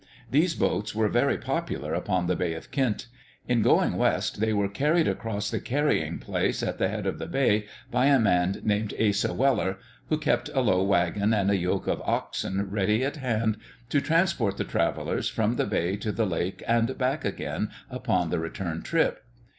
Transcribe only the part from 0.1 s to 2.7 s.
These boats were very popular upon the Bay